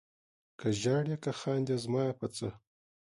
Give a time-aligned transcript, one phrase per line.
[0.59, 2.49] که ژاړې که خاندې زما یې په څه؟